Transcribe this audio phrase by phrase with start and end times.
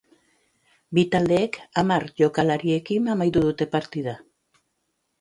[0.99, 4.21] Bi taldeek hamar jokalarirekin amaitu dute partida.